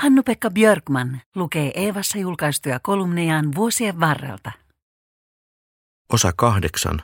[0.00, 4.52] Hannu-Pekka Björkman lukee Eevassa julkaistuja kolumnejaan vuosien varrelta.
[6.12, 7.02] Osa kahdeksan.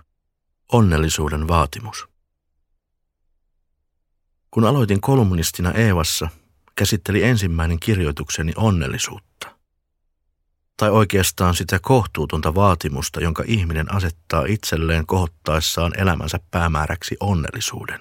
[0.72, 2.08] Onnellisuuden vaatimus.
[4.50, 6.28] Kun aloitin kolumnistina Eevassa,
[6.74, 9.56] käsitteli ensimmäinen kirjoitukseni onnellisuutta.
[10.76, 18.00] Tai oikeastaan sitä kohtuutonta vaatimusta, jonka ihminen asettaa itselleen kohottaessaan elämänsä päämääräksi onnellisuuden.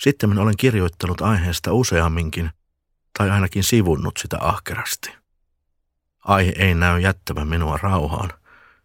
[0.00, 2.50] Sitten olen kirjoittanut aiheesta useamminkin,
[3.18, 5.10] tai ainakin sivunnut sitä ahkerasti.
[6.24, 8.32] Aihe ei näy jättävän minua rauhaan,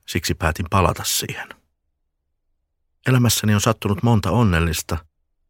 [0.08, 1.50] siksi päätin palata siihen.
[3.08, 4.98] Elämässäni on sattunut monta onnellista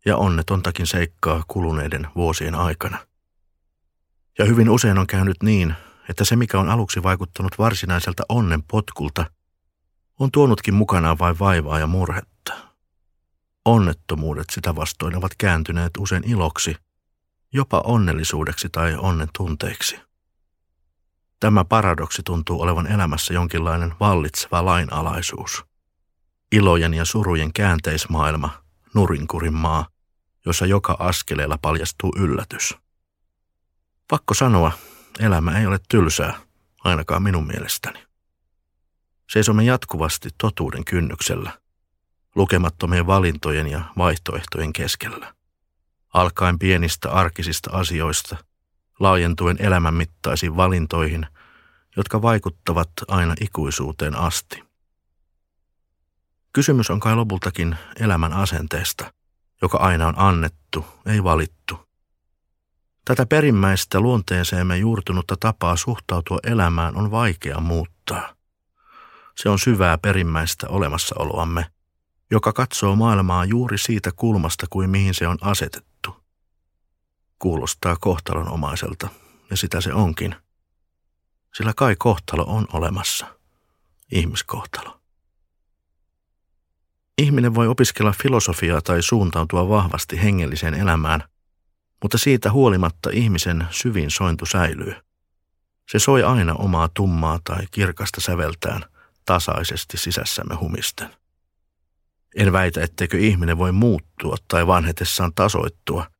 [0.05, 2.97] ja onnetontakin seikkaa kuluneiden vuosien aikana.
[4.37, 5.75] Ja hyvin usein on käynyt niin,
[6.09, 9.25] että se mikä on aluksi vaikuttanut varsinaiselta onnen potkulta,
[10.19, 12.53] on tuonutkin mukanaan vain vaivaa ja murhetta.
[13.65, 16.75] Onnettomuudet sitä vastoin ovat kääntyneet usein iloksi–
[17.53, 19.99] jopa onnellisuudeksi tai onnen tunteiksi.
[21.39, 25.65] Tämä paradoksi tuntuu olevan elämässä jonkinlainen vallitseva lainalaisuus.
[26.51, 29.87] Ilojen ja surujen käänteismaailma, nurinkurin maa,
[30.45, 32.77] jossa joka askeleella paljastuu yllätys.
[34.07, 34.71] Pakko sanoa,
[35.19, 36.39] elämä ei ole tylsää,
[36.83, 38.03] ainakaan minun mielestäni.
[39.29, 41.51] Seisomme jatkuvasti totuuden kynnyksellä,
[42.35, 45.40] lukemattomien valintojen ja vaihtoehtojen keskellä
[46.13, 48.37] alkaen pienistä arkisista asioista,
[48.99, 51.27] laajentuen elämänmittaisiin valintoihin,
[51.97, 54.63] jotka vaikuttavat aina ikuisuuteen asti.
[56.53, 59.13] Kysymys on kai lopultakin elämän asenteesta,
[59.61, 61.91] joka aina on annettu, ei valittu.
[63.05, 68.35] Tätä perimmäistä luonteeseemme juurtunutta tapaa suhtautua elämään on vaikea muuttaa.
[69.35, 71.65] Se on syvää perimmäistä olemassaoloamme,
[72.31, 75.90] joka katsoo maailmaa juuri siitä kulmasta kuin mihin se on asetettu.
[77.41, 79.09] Kuulostaa kohtalonomaiselta,
[79.49, 80.35] ja sitä se onkin.
[81.53, 83.25] Sillä kai kohtalo on olemassa.
[84.11, 84.99] Ihmiskohtalo.
[87.17, 91.23] Ihminen voi opiskella filosofiaa tai suuntautua vahvasti hengelliseen elämään,
[92.01, 94.95] mutta siitä huolimatta ihmisen syvin sointu säilyy.
[95.91, 98.85] Se soi aina omaa tummaa tai kirkasta säveltään
[99.25, 101.09] tasaisesti sisässämme humisten.
[102.35, 106.07] En väitä, etteikö ihminen voi muuttua tai vanhetessaan tasoittua–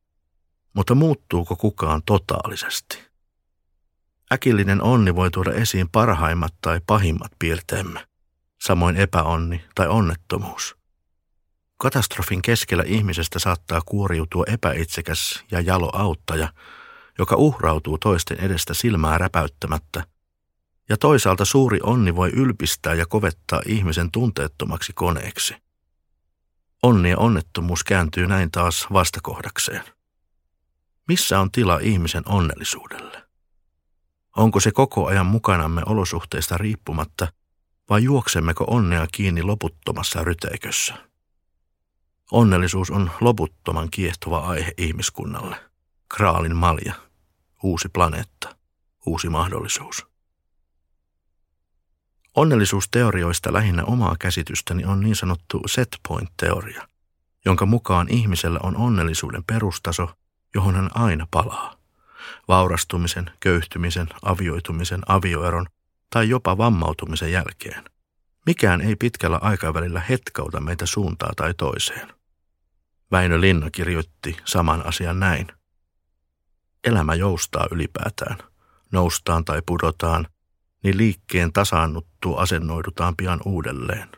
[0.74, 2.98] mutta muuttuuko kukaan totaalisesti?
[4.32, 8.06] Äkillinen onni voi tuoda esiin parhaimmat tai pahimmat piirteemme,
[8.62, 10.76] samoin epäonni tai onnettomuus.
[11.76, 16.52] Katastrofin keskellä ihmisestä saattaa kuoriutua epäitsekäs ja jalo auttaja,
[17.18, 20.04] joka uhrautuu toisten edestä silmää räpäyttämättä,
[20.88, 25.54] ja toisaalta suuri onni voi ylpistää ja kovettaa ihmisen tunteettomaksi koneeksi.
[26.82, 29.82] Onni ja onnettomuus kääntyy näin taas vastakohdakseen.
[31.08, 33.22] Missä on tila ihmisen onnellisuudelle?
[34.36, 37.32] Onko se koko ajan mukanamme olosuhteista riippumatta
[37.88, 40.94] vai juoksemmeko onnea kiinni loputtomassa ryteikössä?
[42.30, 45.56] Onnellisuus on loputtoman kiehtova aihe ihmiskunnalle.
[46.16, 46.94] Kraalin malja,
[47.62, 48.56] uusi planeetta,
[49.06, 50.06] uusi mahdollisuus.
[52.36, 56.88] Onnellisuusteorioista lähinnä omaa käsitystäni on niin sanottu set point-teoria,
[57.44, 60.10] jonka mukaan ihmisellä on onnellisuuden perustaso–
[60.54, 61.76] johon hän aina palaa.
[62.48, 65.66] Vaurastumisen, köyhtymisen, avioitumisen, avioeron
[66.10, 67.84] tai jopa vammautumisen jälkeen.
[68.46, 72.12] Mikään ei pitkällä aikavälillä hetkauta meitä suuntaa tai toiseen.
[73.10, 75.48] Väinö Linna kirjoitti saman asian näin.
[76.84, 78.38] Elämä joustaa ylipäätään.
[78.92, 80.26] Noustaan tai pudotaan,
[80.82, 84.08] niin liikkeen tasaannuttua asennoidutaan pian uudelleen.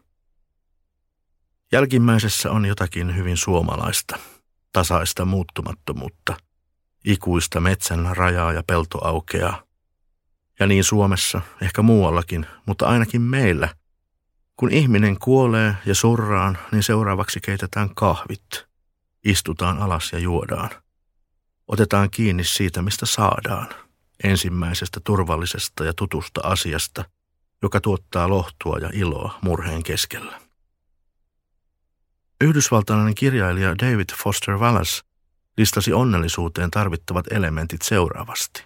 [1.72, 4.18] Jälkimmäisessä on jotakin hyvin suomalaista–
[4.74, 6.36] tasaista muuttumattomuutta,
[7.04, 9.62] ikuista metsän rajaa ja pelto aukeaa.
[10.60, 13.68] Ja niin Suomessa, ehkä muuallakin, mutta ainakin meillä.
[14.56, 18.66] Kun ihminen kuolee ja surraan, niin seuraavaksi keitetään kahvit.
[19.24, 20.70] Istutaan alas ja juodaan.
[21.68, 23.68] Otetaan kiinni siitä, mistä saadaan.
[24.24, 27.04] Ensimmäisestä turvallisesta ja tutusta asiasta,
[27.62, 30.43] joka tuottaa lohtua ja iloa murheen keskellä.
[32.40, 35.02] Yhdysvaltalainen kirjailija David Foster Wallace
[35.56, 38.64] listasi onnellisuuteen tarvittavat elementit seuraavasti.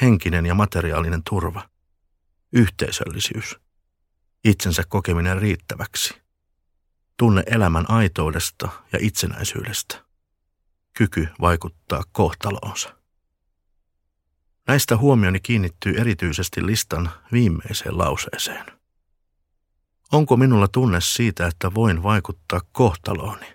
[0.00, 1.68] Henkinen ja materiaalinen turva,
[2.52, 3.56] yhteisöllisyys,
[4.44, 6.14] itsensä kokeminen riittäväksi,
[7.16, 10.04] tunne elämän aitoudesta ja itsenäisyydestä,
[10.94, 12.94] kyky vaikuttaa kohtaloonsa.
[14.66, 18.77] Näistä huomioni kiinnittyy erityisesti listan viimeiseen lauseeseen.
[20.12, 23.54] Onko minulla tunne siitä, että voin vaikuttaa kohtalooni?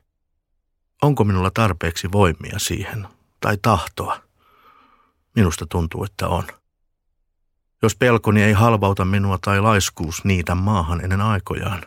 [1.01, 3.07] Onko minulla tarpeeksi voimia siihen
[3.39, 4.23] tai tahtoa?
[5.35, 6.43] Minusta tuntuu, että on.
[7.81, 11.85] Jos pelkoni ei halvauta minua tai laiskuus niitä maahan ennen aikojaan.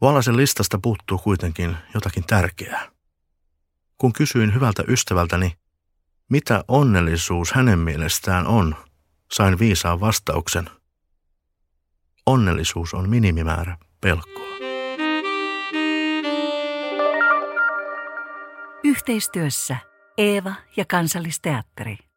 [0.00, 2.90] Valasen listasta puuttuu kuitenkin jotakin tärkeää.
[3.98, 5.58] Kun kysyin hyvältä ystävältäni,
[6.28, 8.76] mitä onnellisuus hänen mielestään on,
[9.32, 10.79] sain viisaan vastauksen.
[12.26, 14.50] Onnellisuus on minimimäärä pelkoa.
[18.84, 19.76] Yhteistyössä
[20.18, 22.09] Eeva ja Kansallisteatteri.